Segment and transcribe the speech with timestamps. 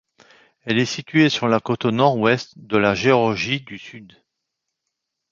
[0.63, 4.13] Elle est située sur la côte nord-ouest de la Géorgie du Sud.